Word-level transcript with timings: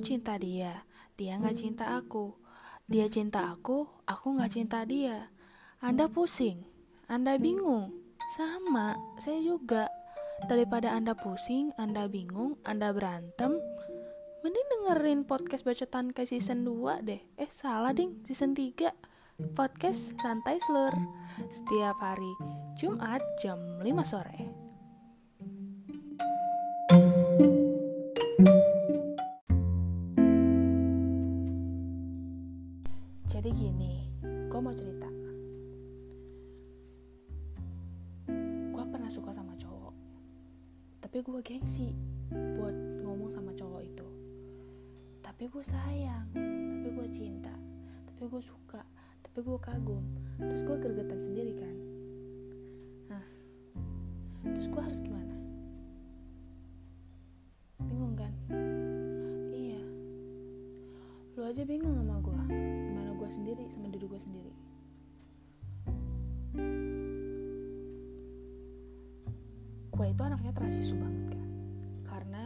Aku 0.00 0.16
cinta 0.16 0.40
dia, 0.40 0.88
dia 1.20 1.36
nggak 1.36 1.60
cinta 1.60 1.92
aku. 1.92 2.32
Dia 2.88 3.04
cinta 3.12 3.52
aku, 3.52 3.84
aku 4.08 4.32
nggak 4.32 4.48
cinta 4.48 4.80
dia. 4.88 5.28
Anda 5.76 6.08
pusing, 6.08 6.64
Anda 7.04 7.36
bingung. 7.36 7.92
Sama, 8.32 8.96
saya 9.20 9.44
juga. 9.44 9.92
Daripada 10.48 10.96
Anda 10.96 11.12
pusing, 11.12 11.76
Anda 11.76 12.08
bingung, 12.08 12.56
Anda 12.64 12.96
berantem, 12.96 13.60
mending 14.40 14.68
dengerin 14.72 15.28
podcast 15.28 15.68
bacotan 15.68 16.16
ke 16.16 16.24
season 16.24 16.64
2 16.64 17.04
deh. 17.04 17.20
Eh, 17.36 17.52
salah 17.52 17.92
ding, 17.92 18.24
season 18.24 18.56
3. 18.56 18.96
Podcast 19.52 20.16
Santai 20.16 20.64
Slur. 20.64 20.96
Setiap 21.52 22.00
hari 22.00 22.32
Jumat 22.80 23.20
jam 23.44 23.60
5 23.84 23.84
sore. 24.08 24.69
Tapi 49.30 49.46
gue 49.46 49.60
kagum. 49.62 50.04
Terus 50.40 50.62
gue 50.66 50.76
gergetan 50.82 51.20
sendiri 51.22 51.52
kan. 51.54 51.74
Nah, 53.14 53.24
terus 54.50 54.66
gue 54.66 54.82
harus 54.82 54.98
gimana? 54.98 55.36
Bingung 57.86 58.18
kan? 58.18 58.32
Iya. 59.54 59.82
Lu 61.38 61.46
aja 61.46 61.62
bingung 61.62 61.94
sama 61.94 62.20
gue 62.20 62.40
gimana 62.50 63.10
gue 63.16 63.30
sendiri 63.30 63.64
sama 63.70 63.86
diri 63.88 64.06
gue 64.10 64.20
sendiri 64.20 64.52
gue 69.90 70.06
itu 70.08 70.22
anaknya 70.24 70.52
terasisu 70.56 70.96
banget 70.96 71.36
kan 71.36 71.48
karena 72.08 72.44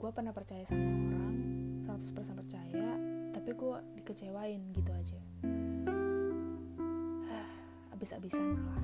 gue 0.00 0.10
pernah 0.10 0.32
percaya 0.32 0.64
sama 0.64 0.88
orang 0.88 1.36
100% 1.84 2.40
percaya 2.40 2.88
tapi 3.36 3.50
gue 3.52 3.76
dikecewain 4.00 4.60
gitu 4.72 4.90
aja 4.90 5.20
abis-abisan 8.02 8.58
malah 8.58 8.82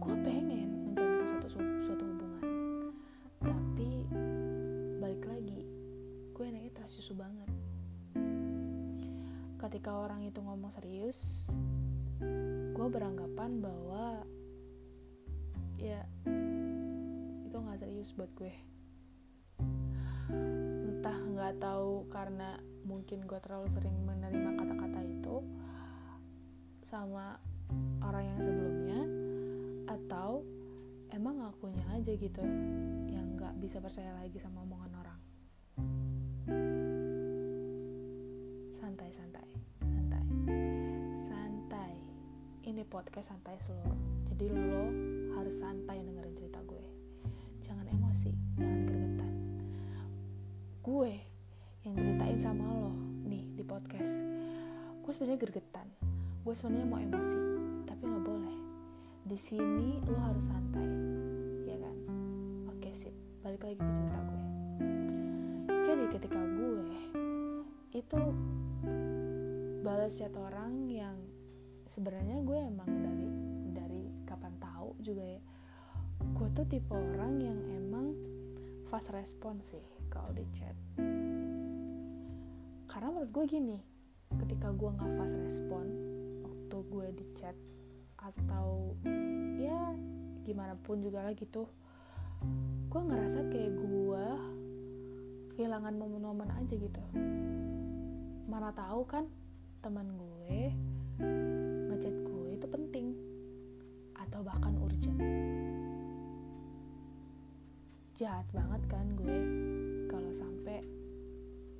gue 0.00 0.16
pengen 0.24 0.88
menjalankan 0.88 1.28
suatu 1.28 1.60
suatu 1.60 2.04
hubungan. 2.08 2.44
Tapi 3.44 4.08
balik 4.96 5.28
lagi 5.28 5.60
gue 6.32 6.44
anaknya 6.48 6.72
terasisu 6.72 7.12
banget. 7.12 7.52
Ketika 9.60 9.92
orang 9.92 10.24
itu 10.24 10.40
ngomong 10.40 10.72
serius 10.72 11.52
gue 12.72 12.88
beranggapan 12.88 13.60
bahwa 13.60 14.24
ya 15.76 16.00
itu 17.44 17.56
nggak 17.60 17.76
serius 17.76 18.16
buat 18.16 18.32
gue. 18.32 18.56
Entah 20.88 21.18
nggak 21.28 21.60
tahu 21.60 22.08
karena 22.08 22.56
mungkin 22.86 23.26
gue 23.26 23.38
terlalu 23.42 23.66
sering 23.74 23.92
menerima 24.06 24.54
kata-kata 24.54 25.00
itu 25.02 25.42
sama 26.86 27.36
orang 27.98 28.24
yang 28.30 28.40
sebelumnya 28.40 29.00
atau 29.90 30.46
emang 31.10 31.42
ngakunya 31.42 31.82
aja 31.90 32.12
gitu 32.14 32.42
yang 33.10 33.34
nggak 33.34 33.58
bisa 33.58 33.82
percaya 33.82 34.14
lagi 34.14 34.38
sama 34.38 34.62
omongan 34.62 34.92
orang. 35.02 35.20
Santai 38.78 39.10
santai 39.10 39.46
santai. 39.82 40.22
Santai. 41.26 41.92
Ini 42.62 42.86
podcast 42.86 43.34
santai 43.34 43.58
seluruh. 43.66 43.98
Jadi 44.30 44.46
lo 44.54 44.86
harus 45.34 45.58
santai 45.58 46.06
dengerin 46.06 46.38
cerita 46.38 46.62
gue. 46.62 46.86
Jangan 47.66 47.90
emosi 47.90 48.30
jangan 48.56 48.80
gregetan 48.88 49.32
gue 50.86 51.12
ceritain 52.36 52.52
sama 52.52 52.68
lo 52.68 52.92
nih 53.24 53.48
di 53.56 53.64
podcast. 53.64 54.12
Gue 55.00 55.12
sebenarnya 55.16 55.40
gregetan 55.40 55.88
gue 56.44 56.52
sebenarnya 56.54 56.84
mau 56.84 57.00
emosi 57.00 57.40
tapi 57.88 58.02
nggak 58.04 58.24
boleh. 58.28 58.56
Di 59.24 59.38
sini 59.40 60.04
lo 60.04 60.20
harus 60.20 60.44
santai 60.44 60.84
ya 61.64 61.80
kan? 61.80 61.96
Oke 62.76 62.92
sip. 62.92 63.16
Balik 63.40 63.64
lagi 63.64 63.76
ke 63.80 63.88
cerita 63.88 64.20
gue. 64.20 64.44
Jadi 65.80 66.04
ketika 66.12 66.36
gue 66.36 66.92
itu 67.96 68.20
balas 69.80 70.12
chat 70.20 70.34
orang 70.36 70.92
yang 70.92 71.16
sebenarnya 71.88 72.44
gue 72.44 72.58
emang 72.68 72.90
dari 73.00 73.26
dari 73.72 74.02
kapan 74.28 74.52
tahu 74.60 74.92
juga 75.00 75.24
ya. 75.24 75.40
Gue 76.36 76.48
tuh 76.52 76.68
tipe 76.68 76.92
orang 76.92 77.40
yang 77.40 77.58
emang 77.72 78.12
fast 78.92 79.08
respon 79.16 79.64
sih 79.64 79.80
kalau 80.12 80.36
di 80.36 80.44
chat 80.52 80.76
karena 82.96 83.12
menurut 83.12 83.28
gue 83.28 83.44
gini 83.44 83.76
ketika 84.40 84.72
gue 84.72 84.88
nggak 84.88 85.20
fast 85.20 85.36
respon 85.36 85.84
waktu 86.40 86.76
gue 86.80 87.06
di 87.12 87.24
chat 87.36 87.52
atau 88.16 88.96
ya 89.60 89.92
gimana 90.48 90.72
pun 90.80 91.04
juga 91.04 91.28
lah 91.28 91.36
gitu 91.36 91.68
gue 92.88 93.00
ngerasa 93.04 93.52
kayak 93.52 93.76
gue 93.76 94.24
kehilangan 95.56 95.92
momen-momen 95.92 96.48
aja 96.52 96.72
gitu. 96.76 97.04
Mana 98.48 98.72
tahu 98.72 99.04
kan 99.04 99.28
teman 99.84 100.16
gue 100.16 100.72
ngechat 101.92 102.16
gue 102.16 102.48
itu 102.56 102.64
penting 102.64 103.12
atau 104.16 104.40
bahkan 104.40 104.72
urgent. 104.80 105.20
Jahat 108.16 108.48
banget 108.56 108.82
kan 108.88 109.04
gue 109.20 109.38
kalau 110.08 110.32
sampai 110.32 110.80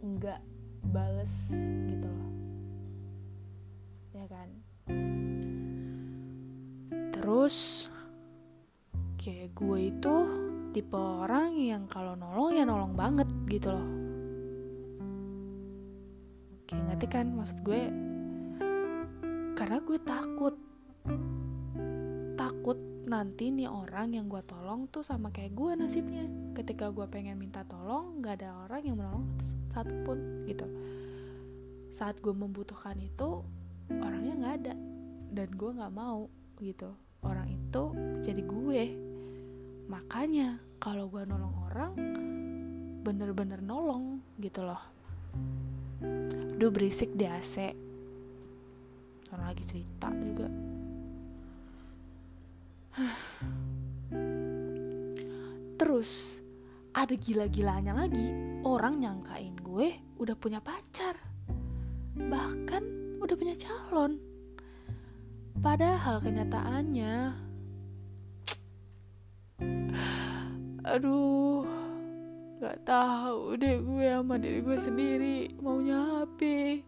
nggak 0.05 0.56
bales 0.88 1.50
gitu 1.86 2.08
loh. 2.08 2.32
Ya 4.14 4.24
kan? 4.30 4.48
Terus 7.14 7.88
kayak 9.19 9.58
gue 9.58 9.78
itu 9.91 10.14
tipe 10.70 10.94
orang 10.94 11.56
yang 11.58 11.91
kalau 11.91 12.14
nolong 12.14 12.54
ya 12.54 12.62
nolong 12.62 12.94
banget 12.94 13.28
gitu 13.50 13.75
loh. 13.75 13.88
Kayak 16.66 16.82
ngerti 16.91 17.06
kan 17.10 17.26
maksud 17.34 17.58
gue? 17.66 17.82
Karena 19.56 19.78
gue 19.80 19.98
takut 20.04 20.54
nanti 23.06 23.55
nih 23.55 23.71
orang 23.71 24.19
yang 24.19 24.27
gue 24.27 24.43
tolong 24.43 24.91
tuh 24.91 25.06
sama 25.06 25.31
kayak 25.31 25.55
gue 25.55 25.78
nasibnya. 25.78 26.27
Ketika 26.59 26.91
gue 26.91 27.06
pengen 27.06 27.39
minta 27.39 27.62
tolong 27.62 28.19
nggak 28.19 28.43
ada 28.43 28.67
orang 28.67 28.83
yang 28.83 28.99
menolong 28.99 29.27
satu 29.71 29.94
pun 30.03 30.43
gitu. 30.50 30.67
Saat 31.94 32.19
gue 32.19 32.34
membutuhkan 32.34 32.99
itu 32.99 33.47
orangnya 33.89 34.34
nggak 34.34 34.55
ada. 34.61 34.75
Dan 35.31 35.49
gue 35.55 35.71
nggak 35.71 35.94
mau 35.94 36.27
gitu. 36.59 36.91
Orang 37.22 37.47
itu 37.47 37.83
jadi 38.27 38.43
gue. 38.43 38.83
Makanya 39.87 40.59
kalau 40.83 41.06
gue 41.06 41.23
nolong 41.23 41.56
orang 41.71 41.93
bener-bener 43.06 43.62
nolong 43.62 44.19
gitu 44.43 44.67
loh. 44.67 44.83
Duh 46.56 46.73
berisik 46.73 47.12
di 47.17 47.25
AC 47.25 47.73
Orang 49.33 49.53
lagi 49.53 49.65
cerita 49.65 50.09
juga 50.12 50.66
Terus 55.76 56.40
ada 56.96 57.12
gila-gilanya 57.12 57.93
lagi. 57.93 58.32
Orang 58.64 59.04
nyangkain 59.04 59.56
gue 59.60 60.16
udah 60.16 60.37
punya 60.37 60.64
pacar. 60.64 61.16
Bahkan 62.16 62.82
udah 63.20 63.37
punya 63.37 63.54
calon. 63.56 64.37
Padahal 65.56 66.20
kenyataannya 66.20 67.32
Aduh 70.92 71.64
Gak 72.60 72.88
tahu 72.88 73.56
deh 73.56 73.81
gue 73.81 74.08
sama 74.08 74.37
diri 74.37 74.60
gue 74.60 74.78
sendiri 74.81 75.38
Maunya 75.60 76.25
apa 76.25 76.84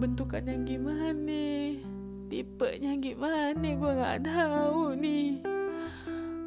Bentukannya 0.00 0.64
gimana 0.64 1.40
Tipenya 2.28 2.92
gimana 3.00 3.56
Gue 3.56 3.92
gak 3.96 4.22
tahu 4.24 4.94
nih. 5.00 5.40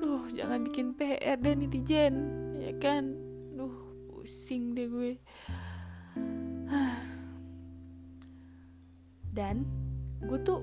Duh 0.01 0.29
jangan 0.33 0.61
bikin 0.65 0.93
PR 0.93 1.37
deh 1.41 1.53
netizen. 1.57 2.15
Ya 2.61 2.73
kan? 2.77 3.17
Duh 3.57 3.73
pusing 4.13 4.77
deh 4.77 4.87
gue. 4.87 5.17
Dan 9.37 9.65
Gue 10.21 10.39
tuh 10.45 10.61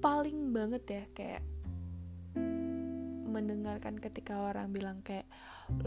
Paling 0.00 0.56
banget 0.56 0.84
ya 0.88 1.04
kayak 1.12 1.44
mendengarkan 3.30 4.00
ketika 4.02 4.50
orang 4.50 4.74
bilang 4.74 5.04
kayak 5.06 5.24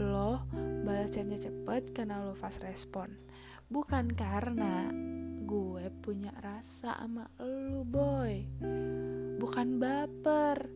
lo 0.00 0.46
balas 0.86 1.12
chatnya 1.12 1.36
cepet 1.36 1.92
karena 1.92 2.24
lo 2.24 2.32
fast 2.32 2.64
respon. 2.64 3.14
Bukan 3.68 4.14
karena 4.16 4.88
gue 5.44 5.92
punya 6.00 6.32
rasa 6.40 6.96
sama 6.96 7.28
lo 7.36 7.53
boy. 7.86 8.44
Bukan 9.40 9.80
baper. 9.80 10.68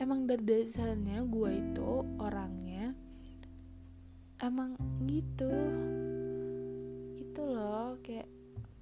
Emang 0.00 0.26
dari 0.26 0.42
dasarnya 0.42 1.22
gue 1.28 1.50
itu 1.62 1.90
orangnya 2.18 2.90
emang 4.42 4.74
gitu. 5.06 5.52
Gitu 7.14 7.42
loh 7.46 7.94
kayak 8.02 8.26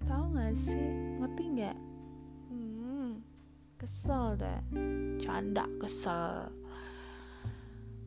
tahu 0.08 0.24
gak 0.38 0.56
sih? 0.56 0.88
Ngerti 1.20 1.42
nggak? 1.60 1.78
Hmm, 2.48 3.20
kesel 3.76 4.40
deh. 4.40 4.60
Canda 5.20 5.68
kesel. 5.76 6.48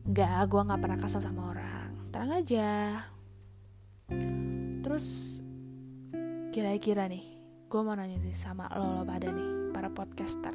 Enggak, 0.04 0.50
gue 0.50 0.60
gak 0.68 0.80
pernah 0.82 0.98
kesel 0.98 1.22
sama 1.22 1.54
orang. 1.54 1.90
Tenang 2.10 2.42
aja. 2.42 2.72
Terus 4.84 5.34
Kira-kira 6.54 7.10
nih 7.10 7.33
Gue 7.74 7.82
mau 7.82 7.98
nanya 7.98 8.22
sih 8.22 8.30
sama 8.30 8.70
lo, 8.78 8.86
lo 8.86 9.02
pada 9.02 9.34
nih 9.34 9.74
Para 9.74 9.90
podcaster. 9.90 10.54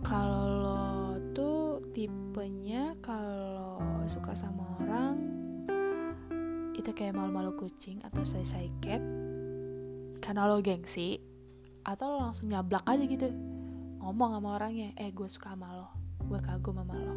Kalau 0.00 0.40
lo 0.64 0.80
tuh 1.36 1.84
tipenya 1.92 2.96
Kalau 3.04 3.76
suka 4.08 4.32
sama 4.32 4.64
orang 4.80 5.20
Itu 6.72 6.96
kayak 6.96 7.12
malu-malu 7.12 7.52
kucing 7.60 8.00
Atau 8.00 8.24
say-say 8.24 8.72
cat 8.80 9.04
Karena 10.24 10.48
lo 10.48 10.64
gengsi 10.64 11.20
Atau 11.84 12.08
lo 12.08 12.24
langsung 12.24 12.48
nyablak 12.48 12.88
aja 12.88 13.04
gitu 13.04 13.28
Ngomong 14.00 14.40
sama 14.40 14.56
orangnya 14.56 14.96
Eh 14.96 15.12
gue 15.12 15.28
suka 15.28 15.52
sama 15.52 15.76
lo 15.76 15.92
Gue 16.24 16.40
kagum 16.40 16.80
sama 16.80 16.96
lo 16.96 17.16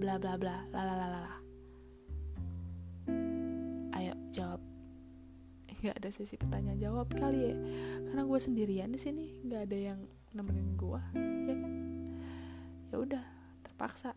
bla 0.00 0.16
bla 0.16 0.32
bla 0.40 0.64
lalalala 0.72 1.36
ayo 4.00 4.16
jawab 4.32 4.69
nggak 5.80 5.96
ada 5.96 6.10
sesi 6.12 6.36
pertanyaan 6.36 6.78
jawab 6.78 7.08
kali 7.16 7.52
ya. 7.52 7.56
Karena 8.08 8.22
gue 8.24 8.38
sendirian 8.40 8.90
di 8.92 9.00
sini 9.00 9.24
nggak 9.44 9.62
ada 9.66 9.78
yang 9.92 10.00
nemenin 10.36 10.76
gue 10.76 11.00
ya 11.48 11.54
kan? 11.56 11.72
Ya 12.92 12.96
udah 13.00 13.24
terpaksa. 13.64 14.12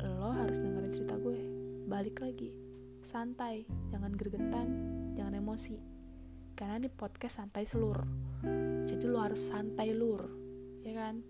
Lo 0.00 0.30
harus 0.32 0.62
dengerin 0.62 0.92
cerita 0.94 1.18
gue. 1.18 1.38
Balik 1.90 2.22
lagi. 2.22 2.54
Santai. 3.04 3.66
Jangan 3.92 4.12
gergetan. 4.14 4.68
Jangan 5.18 5.34
emosi. 5.36 5.76
Karena 6.54 6.78
ini 6.78 6.88
podcast 6.88 7.42
santai 7.42 7.66
seluruh 7.66 8.34
jadi 8.84 9.04
lo 9.08 9.18
harus 9.20 9.40
santai 9.48 9.96
lur. 9.96 10.28
Ya 10.84 10.92
kan? 10.96 11.24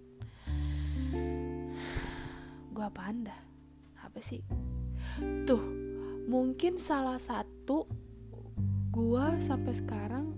Gue 2.75 2.85
apa 2.85 3.03
anda 3.07 3.37
apa 4.03 4.19
sih? 4.19 4.43
Tuh 5.47 5.63
mungkin 6.27 6.83
salah 6.83 7.23
satu 7.23 7.87
gua 8.95 9.35
sampai 9.43 9.75
sekarang 9.75 10.31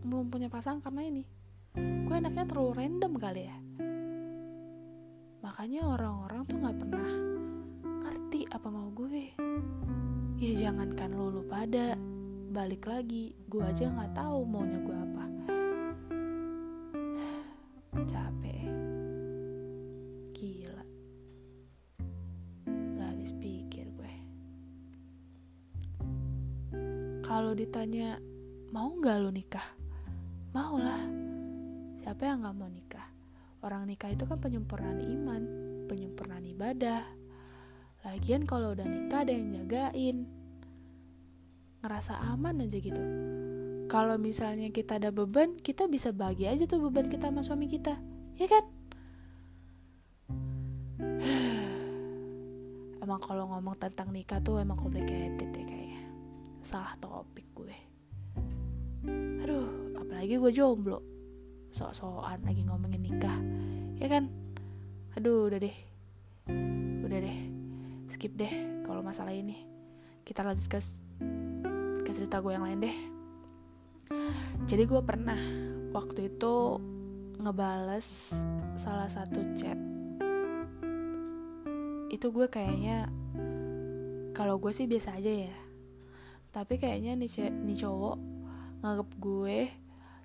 belum 0.00 0.32
punya 0.32 0.48
pasang 0.48 0.80
karena 0.80 1.04
ini. 1.04 1.28
Gue 1.76 2.16
anaknya 2.16 2.48
terlalu 2.48 2.72
random 2.80 3.12
kali 3.20 3.42
ya. 3.44 3.56
Makanya 5.44 5.92
orang-orang 5.92 6.40
tuh 6.48 6.56
nggak 6.56 6.78
pernah 6.80 7.12
ngerti 8.08 8.48
apa 8.48 8.68
mau 8.72 8.88
gue. 8.96 9.36
Ya 10.40 10.52
jangankan 10.56 11.12
lu 11.12 11.44
pada 11.44 12.00
balik 12.48 12.88
lagi 12.88 13.36
gue 13.44 13.60
aja 13.60 13.92
nggak 13.92 14.16
tahu 14.16 14.40
maunya 14.48 14.80
gue 14.80 14.96
apa 14.96 15.24
kalau 27.28 27.52
ditanya 27.52 28.16
mau 28.72 28.88
nggak 28.96 29.20
lo 29.20 29.28
nikah? 29.28 29.76
Mau 30.56 30.80
lah 30.80 31.04
siapa 32.00 32.24
yang 32.24 32.40
nggak 32.40 32.56
mau 32.56 32.72
nikah? 32.72 33.04
Orang 33.60 33.84
nikah 33.84 34.08
itu 34.08 34.24
kan 34.24 34.40
penyempurnaan 34.40 34.96
iman 34.96 35.42
penyempurnaan 35.92 36.48
ibadah. 36.56 37.04
Lagian 38.08 38.48
kalau 38.48 38.72
udah 38.72 38.88
nikah 38.88 39.28
ada 39.28 39.32
yang 39.36 39.60
jagain. 39.60 40.24
Ngerasa 41.84 42.16
aman 42.32 42.64
aja 42.64 42.80
gitu. 42.80 43.02
Kalau 43.92 44.16
misalnya 44.16 44.72
kita 44.72 44.96
ada 44.96 45.12
beban 45.12 45.52
kita 45.60 45.84
bisa 45.84 46.16
bagi 46.16 46.48
aja 46.48 46.64
tuh 46.64 46.80
beban 46.88 47.12
kita 47.12 47.28
sama 47.28 47.44
suami 47.44 47.68
kita. 47.68 48.00
Ya 48.40 48.48
kan? 48.48 48.64
Emang 53.04 53.20
kalau 53.20 53.52
ngomong 53.52 53.76
tentang 53.76 54.16
nikah 54.16 54.40
tuh 54.40 54.64
emang 54.64 54.80
complicated 54.80 55.52
ya 55.52 55.64
kayak 55.68 55.87
salah 56.68 56.92
topik 57.00 57.48
gue. 57.56 57.76
Aduh 59.40 59.96
apalagi 59.96 60.36
gue 60.36 60.52
jomblo. 60.52 61.00
Sok-sokan 61.72 62.44
lagi 62.44 62.60
ngomongin 62.68 63.00
nikah. 63.00 63.40
Ya 63.96 64.12
kan? 64.12 64.28
Aduh 65.16 65.48
udah 65.48 65.56
deh. 65.56 65.76
Udah 67.08 67.18
deh. 67.24 67.38
Skip 68.12 68.36
deh 68.36 68.84
kalau 68.84 69.00
masalah 69.00 69.32
ini. 69.32 69.64
Kita 70.28 70.44
lanjut 70.44 70.68
ke 70.68 70.76
ke 72.04 72.10
cerita 72.12 72.44
gue 72.44 72.52
yang 72.52 72.68
lain 72.68 72.84
deh. 72.84 72.96
Jadi 74.68 74.84
gue 74.84 75.00
pernah 75.00 75.40
waktu 75.96 76.36
itu 76.36 76.76
ngebales 77.40 78.36
salah 78.76 79.08
satu 79.08 79.40
chat. 79.56 79.80
Itu 82.12 82.28
gue 82.28 82.44
kayaknya 82.52 83.08
kalau 84.36 84.60
gue 84.60 84.72
sih 84.76 84.84
biasa 84.84 85.16
aja 85.16 85.48
ya 85.48 85.67
tapi 86.50 86.80
kayaknya 86.80 87.14
nih, 87.14 87.50
nih 87.52 87.76
cowok 87.78 88.16
nganggep 88.80 89.10
gue 89.18 89.58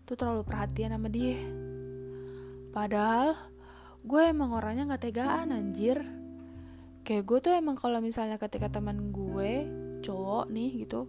tuh 0.03 0.15
terlalu 0.15 0.43
perhatian 0.45 0.95
sama 0.95 1.09
dia. 1.09 1.39
Padahal 2.73 3.37
gue 4.03 4.21
emang 4.25 4.51
orangnya 4.55 4.87
nggak 4.89 5.03
tegaan 5.03 5.53
anjir. 5.53 6.01
Kayak 7.03 7.23
gue 7.27 7.39
tuh 7.43 7.53
emang 7.53 7.75
kalau 7.75 7.99
misalnya 7.99 8.39
ketika 8.39 8.71
teman 8.71 9.11
gue 9.11 9.67
cowok 10.03 10.51
nih 10.51 10.83
gitu 10.83 11.07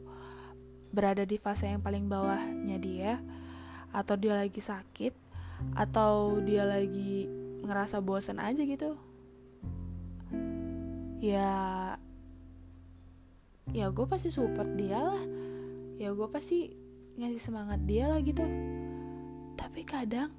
berada 0.95 1.27
di 1.27 1.35
fase 1.43 1.67
yang 1.67 1.83
paling 1.83 2.07
bawahnya 2.07 2.79
dia 2.79 3.19
atau 3.91 4.15
dia 4.15 4.39
lagi 4.39 4.63
sakit 4.63 5.11
atau 5.75 6.39
dia 6.43 6.63
lagi 6.63 7.27
ngerasa 7.67 7.99
bosan 7.99 8.39
aja 8.39 8.63
gitu 8.63 8.95
ya 11.19 11.51
ya 13.73 13.89
gue 13.89 14.05
pasti 14.05 14.29
support 14.29 14.69
dia 14.77 15.01
lah. 15.01 15.23
Ya 15.97 16.11
gue 16.13 16.29
pasti 16.29 16.75
ngasih 17.17 17.41
semangat 17.41 17.81
dia 17.87 18.11
lah 18.11 18.21
gitu. 18.21 18.45
Tapi 19.55 19.81
kadang 19.87 20.35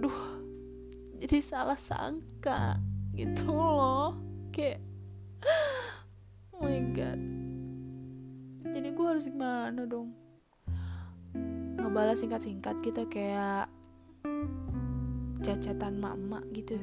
duh 0.00 0.20
jadi 1.20 1.42
salah 1.44 1.76
sangka 1.76 2.80
gitu 3.12 3.52
loh. 3.52 4.16
Kayak 4.54 4.80
oh 6.56 6.64
my 6.64 6.80
god. 6.94 7.20
Jadi 8.70 8.88
gue 8.94 9.06
harus 9.06 9.26
gimana 9.26 9.82
dong? 9.84 10.14
Ngebalas 11.80 12.22
singkat-singkat 12.22 12.78
gitu 12.86 13.02
kayak 13.10 13.66
cacatan 15.42 15.98
mak-mak 15.98 16.46
gitu. 16.54 16.78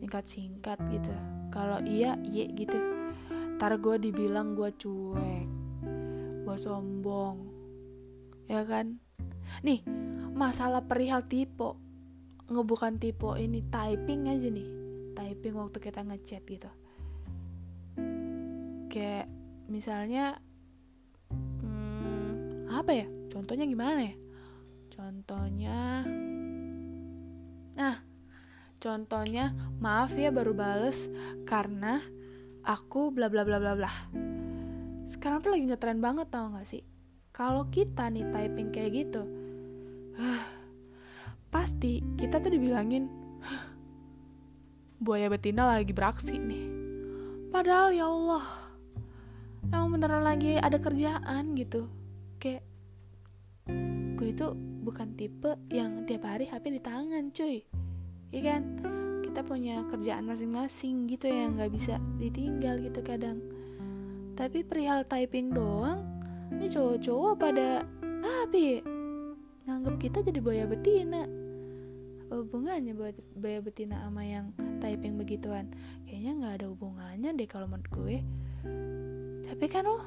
Singkat-singkat 0.00 0.78
gitu 0.88 1.33
kalau 1.54 1.78
iya 1.86 2.18
iya 2.26 2.50
gitu. 2.50 2.74
Ntar 3.54 3.78
gue 3.78 4.10
dibilang 4.10 4.58
gue 4.58 4.74
cuek 4.74 5.46
gue 6.44 6.56
sombong 6.58 7.38
ya 8.50 8.66
kan? 8.66 8.98
Nih 9.62 9.86
masalah 10.34 10.82
perihal 10.82 11.22
tipe 11.30 11.78
ngebukan 12.50 12.98
tipe 12.98 13.30
ini 13.38 13.62
typing 13.70 14.26
aja 14.26 14.50
nih. 14.50 14.68
Typing 15.14 15.54
waktu 15.54 15.78
kita 15.78 16.02
ngechat 16.02 16.42
gitu. 16.42 16.70
Kayak 18.90 19.30
misalnya 19.70 20.42
hmm, 21.62 22.66
apa 22.74 22.90
ya? 22.90 23.06
Contohnya 23.30 23.64
gimana 23.70 24.10
ya? 24.10 24.14
Contohnya 24.90 26.02
Contohnya, 28.84 29.56
maaf 29.80 30.12
ya 30.12 30.28
baru 30.28 30.52
bales 30.52 31.08
karena 31.48 32.04
aku 32.60 33.08
bla 33.08 33.32
bla 33.32 33.40
bla 33.40 33.56
bla 33.56 33.72
bla. 33.72 33.88
Sekarang 35.08 35.40
tuh 35.40 35.56
lagi 35.56 35.64
ngetren 35.64 36.04
banget 36.04 36.28
tau 36.28 36.52
gak 36.52 36.68
sih? 36.68 36.84
Kalau 37.32 37.72
kita 37.72 38.12
nih 38.12 38.28
typing 38.28 38.68
kayak 38.68 38.92
gitu, 38.92 39.24
pasti 41.48 42.04
kita 42.20 42.44
tuh 42.44 42.52
dibilangin 42.52 43.08
buaya 45.00 45.32
betina 45.32 45.64
lagi 45.64 45.96
beraksi 45.96 46.36
nih. 46.36 46.68
Padahal 47.48 47.88
ya 47.88 48.04
Allah, 48.04 48.44
emang 49.72 49.96
beneran 49.96 50.28
lagi 50.28 50.60
ada 50.60 50.76
kerjaan 50.76 51.56
gitu. 51.56 51.88
Kayak 52.36 52.68
gue 54.20 54.28
itu 54.28 54.52
bukan 54.84 55.16
tipe 55.16 55.56
yang 55.72 56.04
tiap 56.04 56.28
hari 56.28 56.52
HP 56.52 56.68
di 56.68 56.80
tangan 56.84 57.32
cuy 57.32 57.64
Iya 58.34 58.42
kan? 58.58 58.62
kita 59.34 59.50
punya 59.50 59.82
kerjaan 59.90 60.30
masing-masing 60.30 61.10
gitu 61.10 61.26
ya 61.26 61.50
nggak 61.50 61.74
bisa 61.74 61.98
ditinggal 62.22 62.78
gitu 62.86 63.02
kadang. 63.02 63.42
Tapi 64.38 64.62
perihal 64.62 65.02
typing 65.10 65.50
doang 65.50 66.06
ini 66.54 66.70
cowok-cowok 66.70 67.34
pada 67.34 67.82
apa 68.22 68.54
ya 68.54 68.78
nganggap 69.66 69.98
kita 69.98 70.22
jadi 70.22 70.38
buaya 70.38 70.70
betina. 70.70 71.26
Hubungannya 72.30 72.94
buat 72.94 73.18
buaya 73.34 73.58
betina 73.58 74.06
sama 74.06 74.22
yang 74.22 74.54
typing 74.78 75.18
begituan? 75.18 75.74
Kayaknya 76.06 76.32
nggak 76.38 76.54
ada 76.62 76.66
hubungannya 76.70 77.30
deh 77.34 77.50
kalau 77.50 77.66
menurut 77.66 77.90
gue. 77.90 78.16
Capek 79.50 79.70
kan 79.74 79.82
lo? 79.82 79.98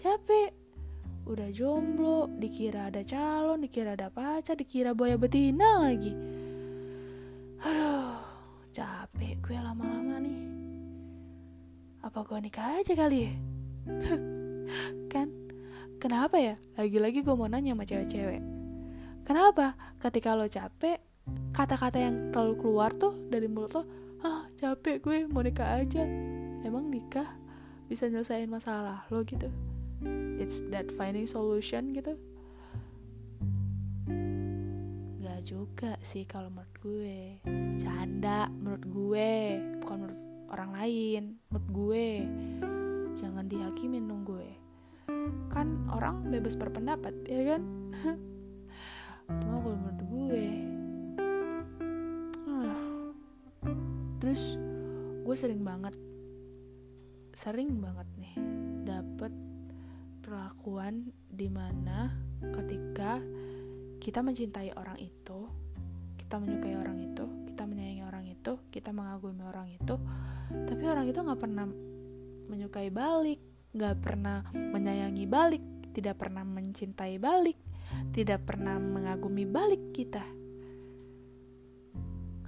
Capek. 0.00 0.56
Udah 1.28 1.52
jomblo 1.52 2.24
dikira 2.40 2.88
ada 2.88 3.04
calon 3.04 3.60
dikira 3.60 4.00
ada 4.00 4.08
pacar 4.08 4.56
dikira 4.56 4.96
buaya 4.96 5.20
betina 5.20 5.84
lagi 5.84 6.39
gue 9.50 9.58
lama-lama 9.58 10.22
nih. 10.22 10.46
Apa 12.06 12.22
gue 12.22 12.38
nikah 12.38 12.78
aja 12.78 12.94
kali 12.94 13.26
ya? 13.26 13.34
Kan? 15.12 15.26
Kenapa 15.98 16.38
ya? 16.38 16.54
Lagi-lagi 16.78 17.26
gue 17.26 17.34
mau 17.34 17.50
nanya 17.50 17.74
sama 17.74 17.82
cewek-cewek. 17.82 18.38
Kenapa 19.26 19.74
ketika 19.98 20.38
lo 20.38 20.46
capek 20.46 21.02
kata-kata 21.50 21.98
yang 21.98 22.30
terlalu 22.30 22.62
keluar 22.62 22.94
tuh 22.94 23.10
dari 23.26 23.50
mulut 23.50 23.74
lo 23.74 23.82
ah 24.22 24.46
capek 24.54 25.02
gue 25.02 25.26
mau 25.26 25.42
nikah 25.42 25.82
aja. 25.82 26.06
Emang 26.62 26.86
nikah 26.86 27.26
bisa 27.90 28.06
nyelesain 28.06 28.46
masalah 28.46 29.02
lo 29.10 29.26
gitu? 29.26 29.50
It's 30.38 30.62
that 30.70 30.94
finding 30.94 31.26
solution 31.26 31.90
gitu 31.90 32.14
Gak 35.40 35.56
juga 35.56 35.96
sih 36.04 36.28
kalau 36.28 36.52
menurut 36.52 36.76
gue. 36.84 37.40
Canda 37.80 38.52
menurut 38.60 38.84
gue 38.92 39.32
Bukan 39.80 39.96
menurut 39.96 40.20
orang 40.52 40.70
lain 40.76 41.22
Menurut 41.48 41.68
gue. 41.72 42.08
Jangan 43.16 43.48
dihakimin 43.48 44.04
dong 44.04 44.28
gue. 44.28 44.52
Kan 45.48 45.88
orang 45.96 46.28
bebas 46.28 46.60
berpendapat 46.60 47.24
ya 47.24 47.56
kan? 47.56 47.62
Cuma 49.40 49.64
kalau 49.64 49.80
menurut 49.80 50.02
gue 50.12 50.44
ah. 52.44 52.84
Terus 54.20 54.60
gue 55.24 55.36
sering 55.40 55.64
banget 55.64 55.96
Sering 57.32 57.80
banget 57.80 58.08
nih 58.20 58.36
Dapet 58.84 59.32
perlakuan 60.20 61.16
di 61.32 61.48
mana 61.48 62.12
ketika 62.52 63.39
kita 64.00 64.24
mencintai 64.24 64.72
orang 64.74 64.96
itu, 64.96 65.44
kita 66.16 66.40
menyukai 66.40 66.74
orang 66.80 66.98
itu, 67.04 67.24
kita 67.52 67.62
menyayangi 67.68 68.02
orang 68.08 68.24
itu, 68.24 68.52
kita 68.72 68.90
mengagumi 68.96 69.44
orang 69.44 69.68
itu, 69.68 69.94
tapi 70.64 70.82
orang 70.88 71.04
itu 71.04 71.20
nggak 71.20 71.40
pernah 71.40 71.68
menyukai 72.48 72.88
balik, 72.88 73.40
nggak 73.76 73.96
pernah 74.00 74.40
menyayangi 74.56 75.28
balik, 75.28 75.62
tidak 75.92 76.16
pernah 76.16 76.42
mencintai 76.48 77.20
balik, 77.20 77.60
tidak 78.16 78.48
pernah 78.48 78.80
mengagumi 78.80 79.44
balik 79.44 79.92
kita. 79.92 80.24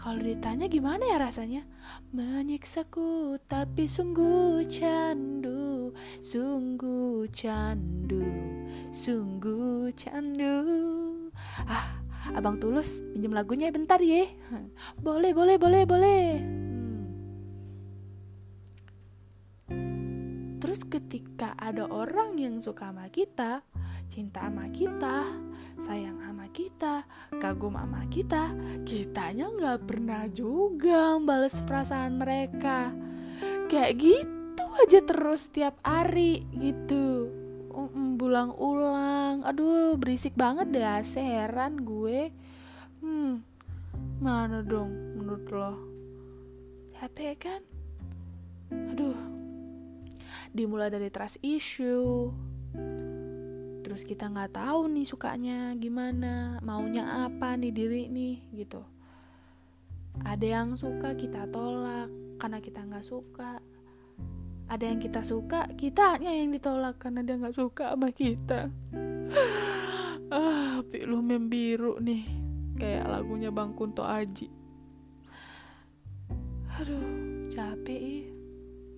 Kalau 0.03 0.19
ditanya 0.19 0.67
gimana 0.67 1.07
ya 1.07 1.21
rasanya? 1.21 1.63
Menyiksaku 2.11 3.39
tapi 3.47 3.87
sungguh 3.87 4.67
candu, 4.67 5.95
sungguh 6.19 7.31
candu, 7.31 8.27
sungguh 8.91 9.95
candu. 9.95 11.02
Ah, 11.69 12.03
abang 12.33 12.57
tulus 12.59 13.03
pinjam 13.13 13.35
lagunya 13.35 13.69
bentar 13.75 13.99
ya. 13.99 14.27
Boleh, 14.99 15.35
boleh, 15.35 15.57
boleh, 15.59 15.83
boleh. 15.85 16.25
Terus 20.63 20.87
ketika 20.87 21.59
ada 21.59 21.91
orang 21.91 22.39
yang 22.39 22.63
suka 22.63 22.95
sama 22.95 23.11
kita, 23.11 23.67
cinta 24.07 24.47
sama 24.47 24.71
kita, 24.71 25.27
sayang 25.83 26.23
sama 26.23 26.47
kita, 26.55 27.03
kagum 27.43 27.75
sama 27.75 28.07
kita, 28.07 28.55
kitanya 28.87 29.51
nggak 29.51 29.91
pernah 29.91 30.31
juga 30.31 31.19
balas 31.19 31.59
perasaan 31.67 32.23
mereka. 32.23 32.95
Kayak 33.67 33.93
gitu 33.99 34.65
aja 34.87 35.01
terus 35.03 35.51
tiap 35.51 35.83
hari 35.83 36.47
gitu. 36.55 37.42
Bulang-ulang, 38.23 39.43
aduh 39.43 39.99
berisik 39.99 40.39
banget 40.39 40.71
deh, 40.71 40.87
heran 41.19 41.83
gue. 41.83 42.31
Hmm, 43.03 43.43
mana 44.23 44.63
dong 44.63 45.19
menurut 45.19 45.47
lo? 45.51 45.75
Capek 46.95 47.35
kan? 47.35 47.63
Aduh, 48.71 49.19
dimulai 50.55 50.87
dari 50.87 51.11
trust 51.11 51.43
issue, 51.43 52.31
terus 53.93 54.07
kita 54.07 54.31
nggak 54.31 54.55
tahu 54.55 54.89
nih 54.89 55.05
sukanya 55.05 55.75
gimana 55.77 56.63
maunya 56.63 57.27
apa 57.29 57.61
nih 57.61 57.75
diri 57.75 58.09
nih 58.09 58.41
gitu 58.57 58.81
ada 60.25 60.47
yang 60.47 60.73
suka 60.81 61.13
kita 61.13 61.45
tolak 61.53 62.09
karena 62.41 62.59
kita 62.65 62.81
nggak 62.89 63.05
suka 63.05 63.61
ada 64.73 64.89
yang 64.89 65.05
kita 65.05 65.21
suka 65.21 65.69
kitanya 65.77 66.33
yang 66.33 66.49
ditolak 66.49 66.97
karena 66.97 67.21
dia 67.21 67.37
nggak 67.37 67.53
suka 67.53 67.93
sama 67.93 68.09
kita. 68.09 68.73
Ah 70.33 70.81
pilu 70.89 71.21
membiru 71.21 72.01
nih. 72.01 72.25
Kayak 72.81 73.05
lagunya 73.05 73.53
bang 73.53 73.77
Kunto 73.77 74.01
Aji. 74.01 74.49
Aduh 76.81 77.53
capek 77.53 78.01
iya 78.01 78.33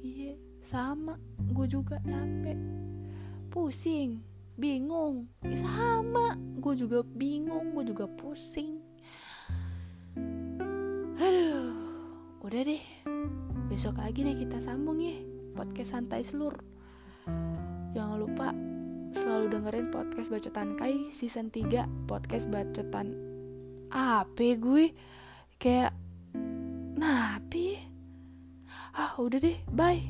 iya 0.07 0.35
sama. 0.63 1.19
Gue 1.51 1.67
juga 1.67 1.99
capek. 2.07 2.55
Pusing 3.51 4.23
bingung. 4.55 5.27
Sama. 5.59 6.39
Gue 6.63 6.79
juga 6.79 7.03
bingung 7.03 7.75
gue 7.75 7.91
juga 7.91 8.07
pusing. 8.07 8.79
Aduh 11.19 11.75
udah 12.47 12.63
deh. 12.63 12.85
Besok 13.67 13.99
lagi 13.99 14.23
deh 14.23 14.39
kita 14.39 14.63
sambung 14.63 15.03
ya 15.03 15.34
podcast 15.55 15.97
santai 15.97 16.27
seluruh 16.27 16.61
jangan 17.95 18.19
lupa 18.19 18.51
selalu 19.15 19.55
dengerin 19.55 19.89
podcast 19.95 20.29
bacotan 20.29 20.75
kai 20.75 21.07
season 21.09 21.49
3 21.49 22.11
podcast 22.11 22.51
bacotan 22.51 23.15
apa 23.95 24.59
gue? 24.59 24.91
Kayak 25.63 25.95
napi 26.99 27.79
ah 28.95 29.15
udah 29.19 29.39
deh 29.39 29.59
bye 29.71 30.03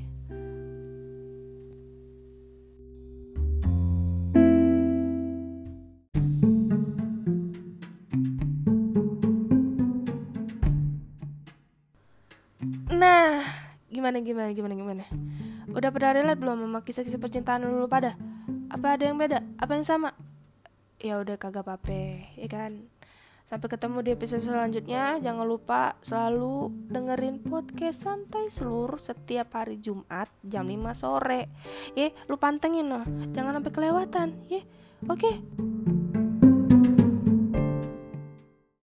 gimana 13.94 14.18
gimana 14.18 14.50
gimana 14.50 14.74
gimana? 14.74 15.04
Udah 15.70 15.94
pada 15.94 16.18
relate 16.18 16.42
belum 16.42 16.66
sama 16.66 16.82
kisah-kisah 16.82 17.22
percintaan 17.22 17.62
dulu 17.62 17.86
pada? 17.86 18.18
Apa 18.66 18.98
ada 18.98 19.06
yang 19.06 19.14
beda? 19.14 19.38
Apa 19.62 19.78
yang 19.78 19.86
sama? 19.86 20.10
Ya 20.98 21.22
udah 21.22 21.38
kagak 21.38 21.62
apa 21.62 21.94
ya 22.34 22.48
kan? 22.50 22.90
Sampai 23.46 23.70
ketemu 23.70 24.02
di 24.02 24.10
episode 24.10 24.42
selanjutnya. 24.42 25.20
Jangan 25.22 25.46
lupa 25.46 25.94
selalu 26.02 26.74
dengerin 26.90 27.44
podcast 27.44 28.02
santai 28.02 28.50
seluruh 28.50 28.98
setiap 28.98 29.54
hari 29.54 29.78
Jumat 29.78 30.26
jam 30.42 30.66
5 30.66 30.74
sore. 30.98 31.52
Ya 31.94 32.10
lu 32.26 32.34
pantengin 32.34 32.90
loh 32.90 33.06
jangan 33.30 33.62
sampai 33.62 33.72
kelewatan 33.72 34.28
ya 34.50 34.66
oke? 35.06 35.14
okay. 35.14 36.03